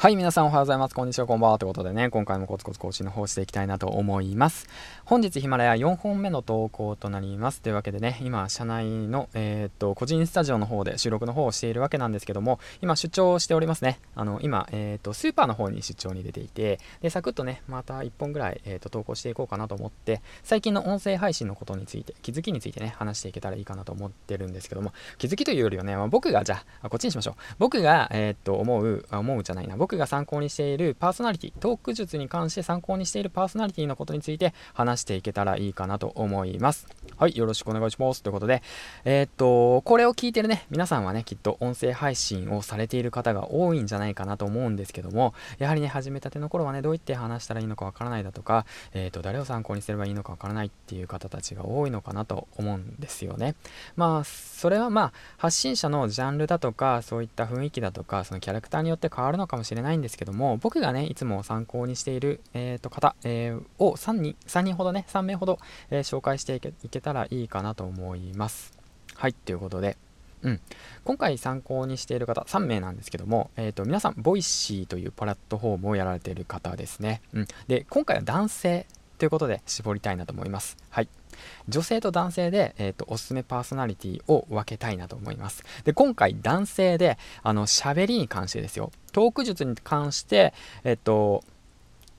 [0.00, 0.94] はい、皆さんおはようございます。
[0.94, 1.58] こんにちは、こんばんは。
[1.58, 4.68] ということでね、今回もコツコツ更新の方していきたいなと思います。
[5.04, 7.60] 本日ヒマラヤ4本目の投稿となります。
[7.62, 13.98] というわけでね、今、社内の、えー、っと、個人スタジオの方で収録の方をしているわけなんですけども、今、出張しておりますね。
[14.14, 27.34] あの、今、えー、っと、スーパーの方に出張に出ていて、で、サクッとね、また1本ぐらい、えー、っと、投稿していこうかなと思って、最近の音声配信のことについて、気づきについてね、話していけたらいいかなと思ってるんですけども、気づきというよりはね、まあ、僕が、じゃあ、こっちにしましょう。
[27.58, 36.86] 僕が、えっと、思う、思うじゃないな、僕が参考にしているパーソナリティ、トーク術に関して参考にしているパーソナリティのことについて話していけたらいいかなと思います。
[37.16, 38.22] はい、よろしくお願いします。
[38.22, 38.62] ということで、
[39.06, 53.54] えー、っと、これを聞いてるね、皆さんはね、きっと音声配信をされている方が多いんじゃないかなと思うんですけども、やはりね、始めたての頃はね、どう言って話したらいいのかわからないだとか、えー、っと、誰を参考にすればいいのかわからないっていう方たちが多いのかなと思うんですよね。
[53.96, 65.58] まあ、それはまあ、発信者のジャンルだとか、そういった雰囲気だとか、そのキャラクターによって変わるのかもしれないれないんですけども、僕がね、いつも参考にしている、えー、と方、えー、を3人、3人ほどね、3名ほど、
[65.90, 68.76] えー、紹介していけたらいいかなと思います。
[69.14, 69.96] はい、ということで、
[70.42, 70.60] うん、
[71.04, 77.22] 今回参考にしている方3名なんですけども、えーと、皆さん、ボイシーというプラットフォームをやられている方ですね。
[77.32, 78.86] うん、で、今回は男性
[79.18, 80.76] ということで絞りたいなと思います。
[80.90, 81.08] はい。
[81.68, 85.64] 女性と男性で、えーと、おすすめパーソナリティを分けたいなと思います。
[85.84, 88.90] で、今回男性で、あの、喋りに関してですよ。
[89.12, 91.44] トーク術に関して、えっ、ー、と、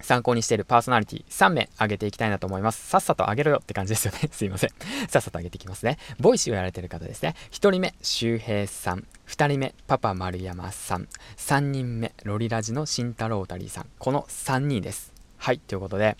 [0.00, 2.86] 参考にしているパーソナリティ3名挙げていきたいなと思います。
[2.86, 4.28] さっさと上げろよって感じですよね。
[4.32, 4.70] すいません。
[5.08, 5.98] さっさと上げていきますね。
[6.20, 7.34] ボイシーをやられてる方ですね。
[7.50, 9.06] 1人目、周平さん。
[9.26, 11.08] 2人目、パパ丸山さん。
[11.36, 13.88] 3人目、ロリラジの慎太郎タリーさん。
[13.98, 15.12] この3人です。
[15.38, 16.16] はい、ということで、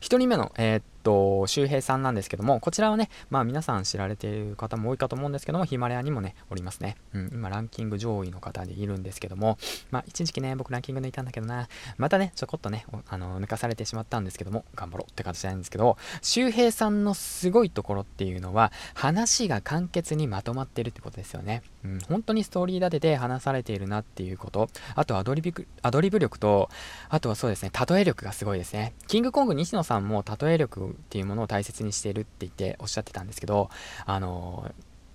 [0.00, 6.96] 1人目の、えー、っと、周平さんなんですけども、こちらはね、まあ皆さん知られている方も多いかと思うんですけども、ヒマラヤにもね、おりますね。
[7.14, 9.58] うん、今ランキング上位の方でいるんですけども、
[9.90, 21.62] まあ一時期ね、僕ランキング抜いたんだけどな、またね、ちょこっとね、あの、抜かされてしまったんですけども、頑張ろうって形なんですけど、周平さんのすごいところっていうのは、話が簡潔にまとまってるってことですよね。
[21.84, 26.68] うん、本当にストーリー立てて話されているなっていうこと、あとアドリブ、アドリブ力と、
[27.08, 28.94] あとはそうですね、例え力がすごいですね。
[29.06, 33.70] キングコング西野さんも例え力っていうものを大切にしているって言っておっしゃってたんですけど、
[34.06, 34.70] あの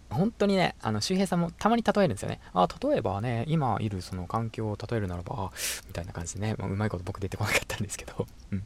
[0.09, 2.39] 本当にね、あの周平さんもたまに例えるんですよね。
[2.53, 5.51] あ、例えばね、今いるその環境を例えるならば、
[5.87, 8.63] みたいな感じでね、まあ、うまいこと僕出てこなかったんですけど、うん。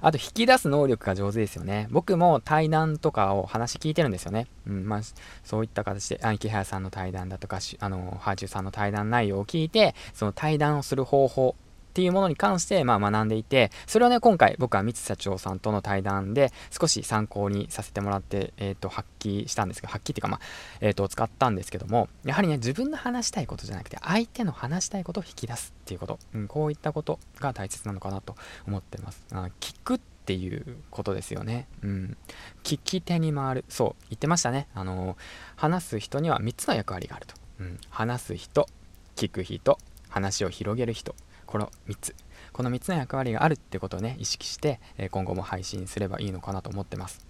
[0.00, 1.88] あと、引き出す能力が上手ですよね。
[1.90, 4.46] 僕も対談とかを話聞いてるんですよね。
[4.66, 5.00] うん、まあ、
[5.44, 11.56] そういった形で、あ、池原さんの対談だとか、あの、ハーチューさんの対談内容を聞いて、その対談をする方法
[11.90, 20.40] っていうものに関して、まあ、学んでいて、それをね、今回僕は三津社長さんとの対談で少し参考にさせてもらって、えっ、ー、と、発揮したんですけど、発揮っていうか、まあ、
[20.80, 28.36] えっ、ー、と、使ったんですけども、やはりね、自分の話したいことじゃなくて、相手の話したいことを引き出すっていうこと、うん、こういったことが大切なのかなと
[28.68, 29.24] 思ってます。
[29.32, 31.66] あ聞くっていうことですよね。
[31.82, 32.16] うん。
[32.62, 33.64] 聞き手に回る。
[33.68, 34.68] そう、言ってましたね。
[34.74, 35.16] あの、
[35.56, 37.34] 話す人には3つの役割があると。
[37.58, 37.78] うん。
[37.90, 38.68] 話す人、
[39.16, 39.78] 聞く人、
[40.08, 41.14] 話を広げる人。
[41.50, 42.14] この3つ。
[42.52, 47.26] この3つの役割があるってことをね意識して、え今後も配信すればいいのかなと思ってます、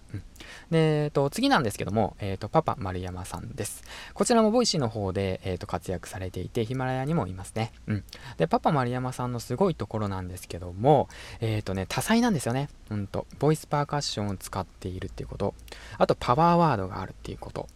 [0.69, 3.83] で、えーと、次なんですけども、えーと、パパ丸山さんです。
[4.13, 7.71] こちらもボイシーの方で、えーと、活躍されていて、ヒマラヤにもいますね。
[7.87, 8.03] うん。
[8.37, 12.69] で、パパ丸山さんのすごいところなんですけども、えっ、とね、多彩なんですよね。
[12.89, 15.53] うんと、ボイスパーカッションを使っているっていうこと。
[15.97, 17.67] あと、パワーワードがあるっていうこと。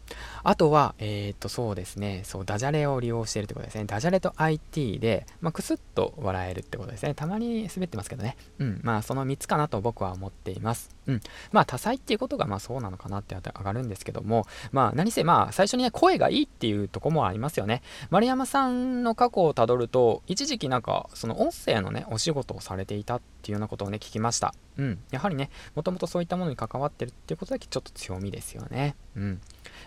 [0.43, 3.85] あとは、えっ、と、そうですね、そう、ダジャレを利用しているってことですね。
[3.85, 7.13] ダジャレと IT で、まあ、くすっと笑えるってことですね。
[7.25, 8.37] たまに滑ってますけどね。
[8.59, 8.79] うん。
[8.83, 10.95] まあ、その3つかなと僕は思っています。
[11.07, 11.21] うん。
[11.51, 17.81] まあ、多彩っていうことがまあそうなのかなって上がるんですけども、まあ何せまあ最初にね、声がいいっていうとこもありますよね。
[18.09, 24.53] 丸山さんの過去をたどると、一時期なんかその音声のね、お仕事をされていたっていうようなことをね、聞きました。
[24.77, 24.99] うん。
[25.11, 28.95] やはりね、もともとそういったものに関わってるっていうことだけちょっと強みですよね。
[29.15, 29.41] うん。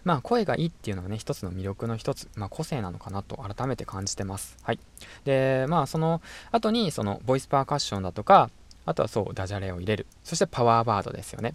[0.04, 4.56] まあ声がいいっていうのはね、一つの魅力の一つ、まあ個性なのかなと改めて感じてます。
[4.62, 4.78] はい。
[5.24, 6.20] で、まあその
[6.52, 8.50] 後にそのボイスパーカッションだとか、
[8.86, 10.06] あとはそう、ダジャレを入れる。
[10.24, 11.54] そしてパワーワードですよね。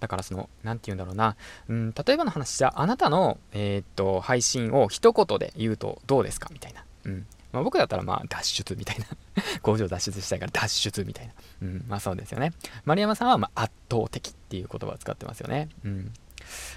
[0.00, 1.36] だからその、なんて言うんだろうな、
[1.68, 6.84] うん、例えばの話じゃ、あなたの、えー、っと、配信を一言で言うとどうですかみたいな。
[7.04, 7.26] うん。
[7.52, 9.06] まあ、僕だったら、まあ、脱出みたいな。
[9.62, 11.32] 工場脱出したいから脱出みたいな。
[11.62, 11.84] うん。
[11.88, 12.52] まあそうですよね。
[12.84, 15.68] 丸山さんは、まあ、圧倒的っていう言葉を使ってますよね。
[15.84, 16.12] うん。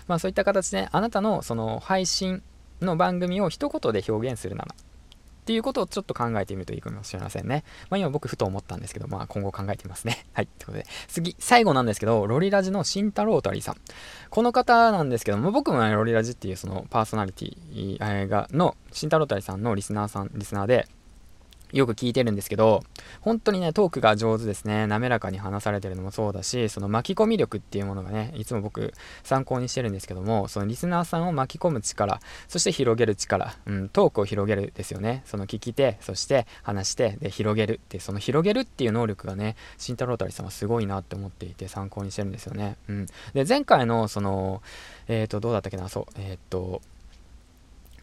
[0.07, 2.43] まあそういった形で、あなたのその配信
[2.81, 7.63] の番組を一言で表現するなら、っていうことをちょっと考えてみるといいかもしれませんね。
[7.89, 10.25] まあ今僕ふと思ったんですけど、まあ今後考えてみますね。
[10.33, 10.47] はい。
[10.59, 13.75] ということで、次、最後なんですけど、ロリラジの慎太郎タリーさん。
[14.29, 20.87] この方なんですけども、僕も、ね、ロリラジっていうそのパーソナリティがの慎太郎タリーさんのリスナーさん、リスナーで、
[21.71, 22.83] よく聞いてるんですけど、
[23.21, 24.87] 本当にね、トークが上手ですね。
[24.87, 28.93] 滑らかに話されてるのもそうだし、その巻き込み力っていうものがね、いつも僕
[29.23, 35.23] 参考にしてるんですけども、そのリスナーさんを巻き込む力、そして広げる力、うん、トークを広げるですよね。
[35.25, 42.77] その聞き手、そして話して、で、広げるって、その広げるっていう能力がね、慎太郎たりさんはすごいなって思っていて参考にしてるんですよね。
[42.87, 43.05] うん。
[43.33, 44.61] で、前回のその、
[45.07, 46.81] えっ、ー、と、どうだったっけな、そう、えっ、ー、と、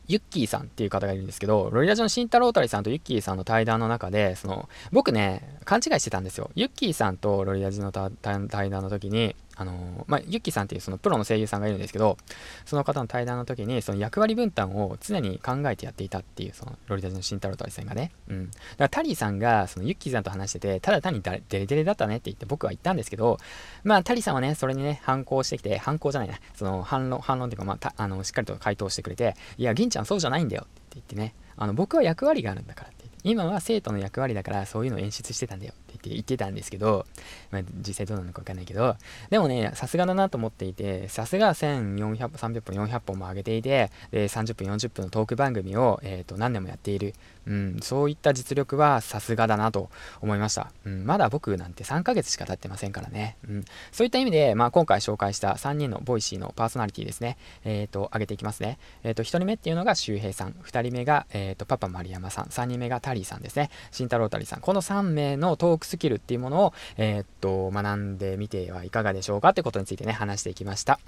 [0.08, 6.50] ユッキーさんっていう方がいるんですけど、ロリラジの慎太郎太りさんとユッキーさんの対談の中で、その、僕ね、勘違いしてたんですよ。
[6.54, 12.18] ユッキーさんとロリラジの対談の時に、あのまあ、ユッキーさんっていうそのプロの声優さんがいるんですけど、
[12.66, 18.12] その方の対談の時に、その役割分担を常に考えてやっていたっていう、そのロリラジの慎太郎大戦がね。
[18.28, 18.50] うん。
[18.50, 23.38] だからタリーさんが、そのユッキーさんと話してて、ただ単にデレデレだったねって言って僕は言ったんですけど、
[23.82, 35.72] まあ、タリーさんはね、それにね、反抗してきて、反抗じゃないな、その反論、反論っていうか、まあ、あのしっかりと回答してくれて、いや、銀ちゃんそうじゃないんだよって言ってね、あの僕は役割があるんだからって今は生徒の役割だからそういうのを演出してたんだよ
[36.10, 37.06] 言ってたんですけど、
[37.50, 38.96] まあ、実際どうなのかわかんないけど、
[39.30, 47.14] でもね、さすがだなと思っていて、さすが1400、300本、400本も上げていて、で、30分、40分のトーク番組を、えっ、ー、と、何年もやっている。
[47.46, 49.88] うん、そういった実力はさすがだなと
[50.20, 50.72] 思いました。
[50.84, 53.36] うん、まだ僕なんて3ヶ月しか経ってませんからね。
[53.48, 57.38] うん、そういった意味で、まあ、今回紹介した3人のボイシーのパーソナリティですね。
[57.64, 58.78] えっ、ー、と、上げていきますね。
[59.04, 63.70] えっ、ー、と、1人目っていうのが周平さん、2人目が、えっ、と、パパ丸山さん、3人目がタリーさんですね。
[63.92, 64.60] 慎太郎タリーさん。
[64.60, 70.98] この3名のトークスキルっていうものを、えっと、学んでみてはいかがでしょうかってことについてね、話していきました。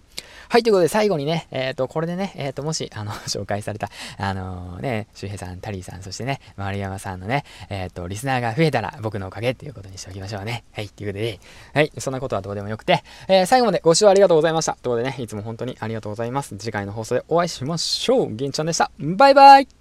[0.49, 10.65] はい、ということで最後にね、えっ、と、これでね、えっ、と、もし、あの、 紹介された、あのね、周平さん、タリーさん、そしてね、丸山さんのね、えっ、と、リスナーが増えたら僕のおかげっていうことにしておきましょうね。
[10.73, 11.41] はい、ということで、
[11.75, 14.73] はい、そんなことはどうでもよくて、え、最後までご視聴ありがとうございました。
[14.73, 16.57] ということでね、いつも本当にありがとうございます。
[16.59, 18.33] 次回の放送でお会いしましょう。
[18.33, 18.91] 銀ちゃんでした。
[18.99, 19.78] バイバイ